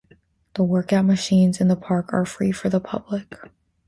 [0.55, 3.35] The workout machines in the park are free for the public.